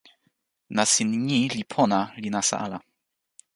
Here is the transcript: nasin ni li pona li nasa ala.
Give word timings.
nasin 0.75 1.11
ni 1.27 1.39
li 1.55 1.63
pona 1.73 1.99
li 2.21 2.29
nasa 2.35 2.55
ala. 2.65 2.79